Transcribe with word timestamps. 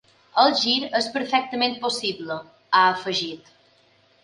El 0.43 0.53
gir 0.61 0.77
és 0.99 1.09
perfectament 1.17 1.77
possible, 1.85 2.39
ha 2.81 2.85
afegit. 2.97 3.55